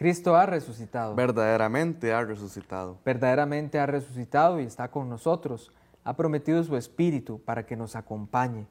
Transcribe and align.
Cristo 0.00 0.34
ha 0.34 0.46
resucitado. 0.46 1.14
Verdaderamente 1.14 2.14
ha 2.14 2.24
resucitado. 2.24 2.96
Verdaderamente 3.04 3.78
ha 3.78 3.84
resucitado 3.84 4.58
y 4.58 4.64
está 4.64 4.90
con 4.90 5.10
nosotros. 5.10 5.72
Ha 6.04 6.16
prometido 6.16 6.64
su 6.64 6.74
Espíritu 6.78 7.38
para 7.42 7.66
que 7.66 7.76
nos 7.76 7.94
acompañe. 7.94 8.66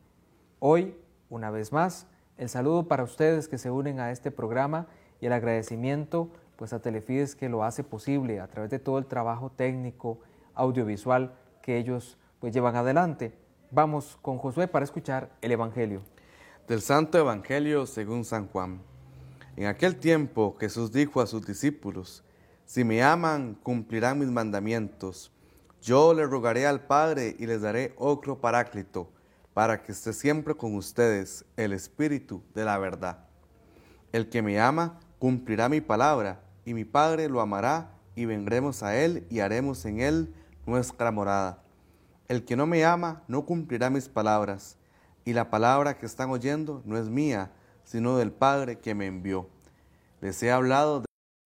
Hoy, 0.58 0.96
una 1.30 1.52
vez 1.52 1.72
más, 1.72 2.08
el 2.40 2.50
saludo 2.50 2.88
para 2.88 3.04
ustedes 3.04 3.48
que 3.48 3.60
se 3.60 3.70
unen 3.70 4.00
a 4.00 4.10
este 4.10 4.32
programa 4.32 4.88
y 5.22 5.28
el 5.28 5.34
agradecimiento 5.34 6.32
pues 6.56 6.74
a 6.74 6.82
Telefides 6.82 7.36
que 7.36 7.48
lo 7.48 7.64
hace 7.64 7.84
posible 7.84 8.40
a 8.40 8.48
través 8.48 8.72
de 8.72 8.80
todo 8.80 8.98
el 8.98 9.06
trabajo 9.06 9.52
técnico, 9.52 10.18
audiovisual 10.56 11.36
que 11.62 11.78
ellos 11.78 12.18
pues 12.40 12.56
llevan 12.56 12.76
adelante. 12.76 13.38
Vamos 13.70 14.18
con 14.24 14.40
Josué 14.40 14.68
para 14.68 14.84
escuchar 14.84 15.30
el 15.44 15.52
Evangelio. 15.52 16.02
Del 16.68 16.82
Santo 16.82 17.20
Evangelio 17.20 17.86
según 17.86 18.26
San 18.26 18.48
Juan. 18.48 18.89
En 19.56 19.66
aquel 19.66 19.96
tiempo 19.98 20.56
Jesús 20.60 20.92
dijo 20.92 21.22
a 21.22 21.28
sus 21.28 21.46
discípulos, 21.46 22.24
Si 22.66 22.84
me 22.84 23.04
aman, 23.04 23.58
cumplirán 23.64 24.20
mis 24.20 24.30
mandamientos. 24.30 25.32
Yo 25.82 26.14
le 26.14 26.26
rogaré 26.26 26.68
al 26.68 26.86
Padre 26.86 27.36
y 27.40 27.46
les 27.46 27.62
daré 27.62 27.94
otro 27.98 28.40
paráclito, 28.40 29.10
para 29.54 29.82
que 29.82 29.92
esté 29.92 30.14
siempre 30.14 30.56
con 30.56 30.76
ustedes 30.76 31.46
el 31.58 31.74
Espíritu 31.74 32.44
de 32.54 32.66
la 32.66 32.78
verdad. 32.78 33.26
El 34.12 34.30
que 34.30 34.42
me 34.42 34.60
ama, 34.60 35.00
cumplirá 35.20 35.70
mi 35.70 35.82
palabra, 35.82 36.42
y 36.66 36.74
mi 36.74 36.86
Padre 36.86 37.30
lo 37.30 37.42
amará, 37.42 37.92
y 38.16 38.26
vendremos 38.26 38.84
a 38.84 38.98
él 38.98 39.26
y 39.30 39.40
haremos 39.40 39.86
en 39.86 40.02
él 40.02 40.34
nuestra 40.66 41.12
morada. 41.12 41.64
El 42.28 42.46
que 42.46 42.56
no 42.56 42.68
me 42.68 42.86
ama, 42.86 43.24
no 43.28 43.46
cumplirá 43.46 43.90
mis 43.90 44.08
palabras, 44.10 44.78
y 45.26 45.34
la 45.34 45.50
palabra 45.50 45.98
que 45.98 46.06
están 46.06 46.30
oyendo 46.30 46.82
no 46.86 46.98
es 46.98 47.08
mía, 47.10 47.52
sino 47.90 48.18
del 48.18 48.32
Padre 48.32 48.78
que 48.78 48.94
me 48.94 49.08
envió. 49.08 49.48
Les 50.22 50.44
he 50.44 50.52
hablado 50.52 51.04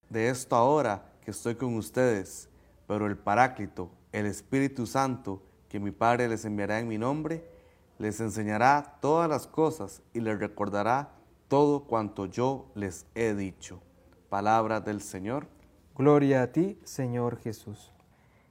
de 0.09 0.27
esto 0.27 0.57
ahora 0.57 1.05
que 1.23 1.31
estoy 1.31 1.55
con 1.55 1.77
ustedes, 1.77 2.49
pero 2.85 3.07
el 3.07 3.15
Paráclito, 3.17 3.89
el 4.11 4.25
Espíritu 4.25 4.85
Santo, 4.85 5.41
que 5.69 5.79
mi 5.79 5.91
Padre 5.91 6.27
les 6.27 6.43
enviará 6.43 6.79
en 6.79 6.89
mi 6.89 6.97
nombre, 6.97 7.49
les 7.97 8.19
enseñará 8.19 8.97
todas 8.99 9.29
las 9.29 9.47
cosas 9.47 10.01
y 10.13 10.19
les 10.19 10.37
recordará 10.37 11.11
todo 11.47 11.85
cuanto 11.85 12.25
yo 12.25 12.65
les 12.75 13.05
he 13.15 13.33
dicho. 13.33 13.79
Palabra 14.27 14.81
del 14.81 14.99
Señor. 14.99 15.47
Gloria 15.95 16.43
a 16.43 16.47
ti, 16.51 16.77
Señor 16.83 17.37
Jesús. 17.37 17.93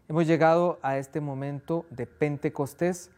Hemos 0.09 0.27
llegado 0.27 0.79
a 0.81 0.97
este 0.97 1.21
momento 1.21 1.85
de 1.91 2.07
Pentecostés, 2.07 3.11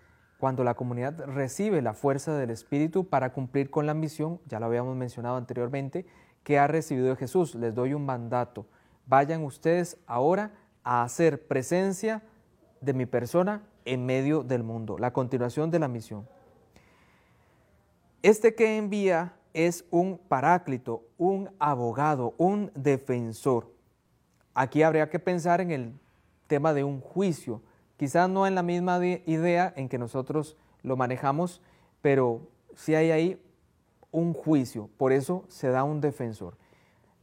cuando 0.45 0.63
la 0.63 0.75
comunidad 0.75 1.25
recibe 1.25 1.81
la 1.81 1.95
fuerza 1.95 2.37
del 2.37 2.51
Espíritu 2.51 3.09
para 3.09 3.33
cumplir 3.33 3.71
con 3.71 3.87
la 3.87 3.95
misión, 3.95 4.41
ya 4.45 4.61
lo 4.61 4.67
habíamos 4.67 4.95
mencionado 4.95 5.39
anteriormente, 5.39 6.05
que 6.43 6.59
ha 6.59 6.67
recibido 6.67 7.07
de 7.07 7.17
Jesús. 7.17 7.55
Les 7.55 7.75
doy 7.75 7.95
un 7.95 8.05
mandato. 8.05 8.67
Vayan 9.07 9.43
ustedes 9.43 9.97
ahora 10.07 10.53
a 10.83 11.03
hacer 11.03 11.47
presencia 11.47 12.23
de 12.83 12.93
mi 12.93 13.07
persona 13.07 13.63
en 13.87 14.05
medio 14.05 14.43
del 14.43 14.65
mundo. 14.65 14.99
La 14.99 15.15
continuación 15.15 15.71
de 15.71 15.79
la 15.79 15.89
misión. 15.89 16.29
Este 18.21 18.55
que 18.55 18.77
envía 18.77 19.37
es 19.55 19.87
un 19.91 20.19
paráclito, 20.29 21.07
un 21.17 21.49
abogado, 21.59 22.35
un 22.37 22.71
defensor. 22.75 23.73
Aquí 24.53 24.83
habría 24.83 25.09
que 25.09 25.19
pensar 25.19 25.63
en 25.63 25.71
el 25.71 25.99
tema 26.49 26.75
de 26.75 26.85
un 26.85 27.01
juicio 27.01 27.63
Quizás 27.97 28.29
no 28.29 28.47
en 28.47 28.55
la 28.55 28.63
misma 28.63 29.05
idea 29.05 29.73
en 29.77 29.89
que 29.89 29.99
nosotros 29.99 30.57
lo 30.83 30.97
manejamos, 30.97 31.63
pero 32.01 32.49
sí 32.75 32.95
hay 32.95 33.11
ahí 33.11 33.43
un 34.11 34.33
juicio, 34.33 34.91
por 34.97 35.13
eso 35.13 35.45
se 35.49 35.69
da 35.69 35.85
un 35.85 36.01
defensor. 36.01 36.57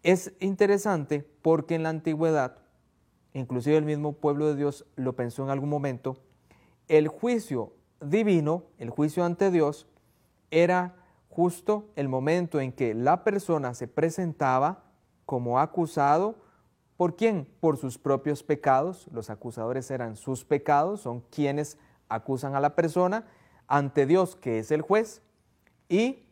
Es 0.04 0.34
interesante 0.40 1.26
porque 1.42 1.76
en 1.76 1.84
la 1.84 1.90
antigüedad, 1.90 2.58
inclusive 3.34 3.78
el 3.78 3.86
mismo 3.86 4.14
pueblo 4.14 4.48
de 4.48 4.56
Dios 4.56 4.86
lo 4.96 5.16
pensó 5.16 5.44
en 5.44 5.52
algún 5.52 5.70
momento, 5.70 6.18
el 6.88 7.08
juicio 7.08 7.74
divino, 8.02 8.64
el 8.78 8.90
juicio 8.90 9.24
ante 9.24 9.52
Dios, 9.52 9.88
era 10.50 10.96
justo 11.30 11.86
el 11.96 12.10
momento 12.10 12.60
en 12.60 12.74
que 12.74 12.94
la 12.94 13.24
persona 13.24 13.74
se 13.74 13.88
presentaba 13.88 14.84
como 15.26 15.60
acusado 15.60 16.36
¿Por 17.02 17.16
quién? 17.16 17.48
Por 17.60 17.78
sus 17.78 17.98
propios 17.98 18.44
pecados. 18.44 19.08
Los 19.12 19.32
acusadores 19.32 19.90
eran 19.90 20.16
sus 20.16 20.46
pecados, 20.46 21.02
son 21.02 21.22
quienes 21.32 21.80
acusan 22.10 22.54
a 22.54 22.60
la 22.60 22.76
persona 22.76 23.26
ante 23.66 24.06
Dios, 24.06 24.36
que 24.36 24.60
es 24.60 24.70
el 24.70 24.82
juez, 24.84 25.24
y 25.90 26.28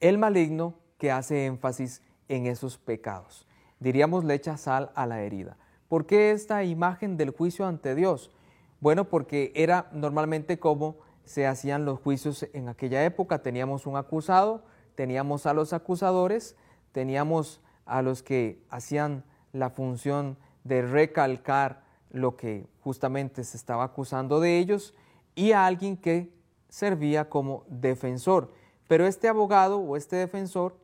el 0.00 0.18
maligno 0.18 0.74
que 0.98 1.12
hace 1.12 1.46
énfasis 1.46 2.02
en 2.26 2.46
esos 2.46 2.76
pecados. 2.76 3.46
Diríamos 3.78 4.24
le 4.24 4.34
echa 4.34 4.56
sal 4.56 4.90
a 4.96 5.06
la 5.06 5.22
herida. 5.22 5.56
¿Por 5.86 6.06
qué 6.06 6.32
esta 6.32 6.64
imagen 6.64 7.16
del 7.16 7.30
juicio 7.30 7.66
ante 7.66 7.94
Dios? 7.94 8.32
Bueno, 8.80 9.04
porque 9.04 9.52
era 9.54 9.88
normalmente 9.92 10.58
como 10.58 10.96
se 11.24 11.46
hacían 11.46 11.84
los 11.84 12.00
juicios 12.00 12.48
en 12.52 12.68
aquella 12.68 13.04
época. 13.04 13.42
Teníamos 13.42 13.86
un 13.86 13.96
acusado, 13.96 14.64
teníamos 14.96 15.46
a 15.46 15.54
los 15.54 15.72
acusadores, 15.72 16.56
teníamos 16.90 17.60
a 17.84 18.02
los 18.02 18.24
que 18.24 18.66
hacían 18.70 19.22
la 19.58 19.70
función 19.70 20.36
de 20.64 20.82
recalcar 20.82 21.82
lo 22.10 22.36
que 22.36 22.66
justamente 22.80 23.44
se 23.44 23.56
estaba 23.56 23.84
acusando 23.84 24.40
de 24.40 24.58
ellos 24.58 24.94
y 25.34 25.52
a 25.52 25.66
alguien 25.66 25.96
que 25.96 26.32
servía 26.68 27.28
como 27.28 27.64
defensor. 27.68 28.52
Pero 28.88 29.06
este 29.06 29.28
abogado 29.28 29.78
o 29.78 29.96
este 29.96 30.16
defensor 30.16 30.76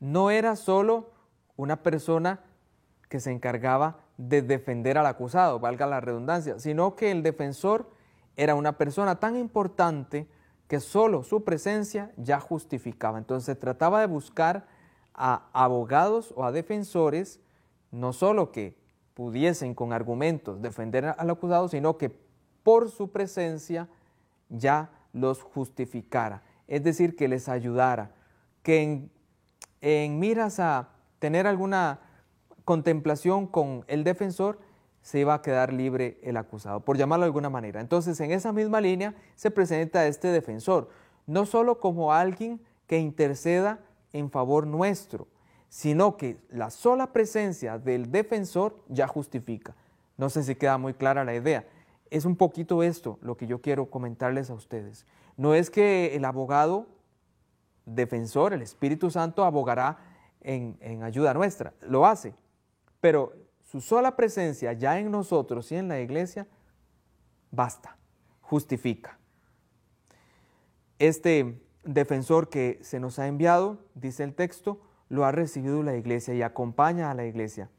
no 0.00 0.30
era 0.30 0.56
solo 0.56 1.10
una 1.56 1.82
persona 1.82 2.40
que 3.08 3.20
se 3.20 3.32
encargaba 3.32 3.98
de 4.16 4.42
defender 4.42 4.98
al 4.98 5.06
acusado, 5.06 5.60
valga 5.60 5.86
la 5.86 6.00
redundancia, 6.00 6.58
sino 6.58 6.94
que 6.94 7.10
el 7.10 7.22
defensor 7.22 7.90
era 8.36 8.54
una 8.54 8.76
persona 8.78 9.18
tan 9.18 9.36
importante 9.36 10.28
que 10.68 10.80
solo 10.80 11.22
su 11.22 11.44
presencia 11.44 12.12
ya 12.16 12.40
justificaba. 12.40 13.18
Entonces 13.18 13.58
trataba 13.58 14.00
de 14.00 14.06
buscar 14.06 14.66
a 15.14 15.48
abogados 15.52 16.32
o 16.36 16.44
a 16.44 16.52
defensores 16.52 17.40
no 17.90 18.12
solo 18.12 18.52
que 18.52 18.76
pudiesen 19.14 19.74
con 19.74 19.92
argumentos 19.92 20.62
defender 20.62 21.06
al 21.06 21.30
acusado, 21.30 21.68
sino 21.68 21.98
que 21.98 22.10
por 22.62 22.90
su 22.90 23.10
presencia 23.10 23.88
ya 24.48 24.90
los 25.12 25.42
justificara, 25.42 26.42
es 26.66 26.84
decir, 26.84 27.16
que 27.16 27.28
les 27.28 27.48
ayudara, 27.48 28.12
que 28.62 29.08
en, 29.80 30.18
miras 30.18 30.60
a 30.60 30.90
tener 31.18 31.46
alguna 31.46 32.00
contemplación 32.64 33.46
con 33.46 33.84
el 33.88 34.04
defensor, 34.04 34.60
se 35.00 35.20
iba 35.20 35.34
a 35.34 35.42
quedar 35.42 35.72
libre 35.72 36.18
el 36.22 36.36
acusado, 36.36 36.80
por 36.80 36.98
llamarlo 36.98 37.24
de 37.24 37.28
alguna 37.28 37.48
manera. 37.48 37.80
Entonces, 37.80 38.20
en 38.20 38.30
esa 38.30 38.52
misma 38.52 38.80
línea 38.80 39.14
se 39.34 39.50
presenta 39.50 40.06
este 40.06 40.28
defensor, 40.28 40.90
no 41.26 41.46
solo 41.46 41.80
como 41.80 42.12
alguien 42.12 42.60
que 42.86 42.98
interceda 42.98 43.80
en 44.12 44.30
favor 44.30 44.66
nuestro, 44.66 45.26
sino 45.68 46.16
que 46.16 46.38
la 46.50 46.70
sola 46.70 47.12
presencia 47.12 47.78
del 47.78 48.10
defensor 48.10 48.78
ya 48.88 49.06
justifica. 49.06 49.74
No 50.16 50.30
sé 50.30 50.42
si 50.42 50.54
queda 50.54 50.78
muy 50.78 50.94
clara 50.94 51.24
la 51.24 51.34
idea. 51.34 51.66
Es 52.10 52.24
un 52.24 52.36
poquito 52.36 52.82
esto 52.82 53.18
lo 53.20 53.36
que 53.36 53.46
yo 53.46 53.60
quiero 53.60 53.90
comentarles 53.90 54.50
a 54.50 54.54
ustedes. 54.54 55.06
No 55.36 55.54
es 55.54 55.70
que 55.70 56.16
el 56.16 56.24
abogado 56.24 56.86
defensor, 57.84 58.52
el 58.52 58.62
Espíritu 58.62 59.10
Santo, 59.10 59.44
abogará 59.44 59.98
en, 60.40 61.02
ayuda 61.02 61.34
nuestra, 61.34 61.74
lo 61.82 62.06
hace, 62.06 62.34
pero 63.00 63.34
su 63.62 63.80
sola 63.80 64.16
presencia 64.16 64.72
ya 64.72 64.98
en 64.98 65.10
nosotros 65.10 65.70
y 65.72 65.76
en 65.76 65.88
la 65.88 66.00
iglesia 66.00 66.46
basta, 67.50 67.96
justifica. 68.40 69.18
Este 70.98 71.62
defensor 71.84 72.48
que 72.48 72.78
se 72.82 72.98
nos 72.98 73.18
ha 73.18 73.26
enviado, 73.26 73.78
dice 73.94 74.24
el 74.24 74.34
texto, 74.34 74.80
lo 75.08 75.24
ha 75.24 75.32
recibido 75.32 75.82
la 75.82 75.96
iglesia 75.96 76.34
y 76.34 76.42
acompaña 76.42 77.10
a 77.10 77.14
la 77.14 77.26
iglesia, 77.26 77.70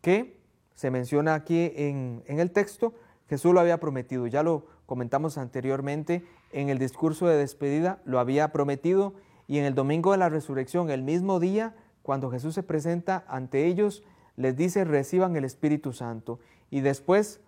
que 0.00 0.38
se 0.74 0.90
menciona 0.90 1.34
aquí 1.34 1.72
en, 1.74 2.22
el 2.26 2.50
texto, 2.50 2.94
Jesús 3.28 3.54
lo 3.54 3.60
había 3.60 3.80
prometido, 3.80 4.26
ya 4.26 4.42
lo 4.42 4.66
comentamos 4.86 5.38
anteriormente, 5.38 6.24
en 6.52 6.68
el 6.68 6.78
discurso 6.78 7.26
de 7.26 7.36
despedida 7.36 8.00
lo 8.04 8.18
había 8.18 8.52
prometido 8.52 9.14
y 9.46 9.58
en 9.58 9.64
el 9.64 9.74
domingo 9.74 10.12
de 10.12 10.18
la 10.18 10.28
resurrección, 10.28 10.90
el 10.90 11.02
mismo 11.02 11.40
día, 11.40 11.74
cuando 12.02 12.30
Jesús 12.30 12.54
se 12.54 12.62
presenta 12.62 13.24
ante 13.28 13.66
ellos, 13.66 14.04
les 14.36 14.56
dice 14.56 14.84
reciban 14.84 15.36
el 15.36 15.44
Espíritu 15.44 15.92
Santo. 15.92 16.40
Y 16.70 16.80
después, 16.80 17.40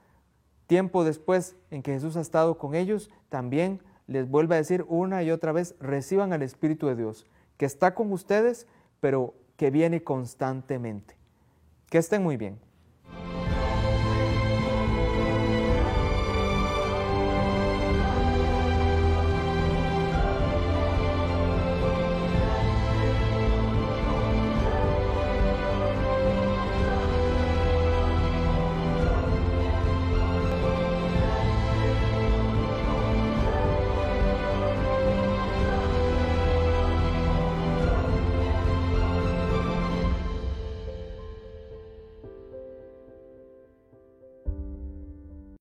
tiempo 0.67 1.05
después 1.05 1.57
en 1.71 1.83
que 1.83 1.93
Jesús 1.93 2.17
ha 2.17 2.21
estado 2.21 2.59
con 2.59 2.75
ellos, 2.75 3.11
también 3.29 3.83
les 4.07 4.29
vuelve 4.29 4.55
a 4.55 4.59
decir 4.59 4.85
una 4.89 5.23
y 5.23 5.31
otra 5.31 5.53
vez, 5.53 5.75
reciban 5.81 6.33
al 6.33 6.43
Espíritu 6.43 6.87
de 6.87 6.97
Dios, 6.97 7.27
que 7.57 7.67
está 7.67 7.95
con 7.95 8.13
ustedes 8.13 8.67
pero 9.07 9.35
que 9.57 9.71
viene 9.71 10.03
constantemente. 10.03 11.15
Que 11.89 11.99
estén 11.99 12.25
muy 12.25 12.37
bien. 12.37 12.59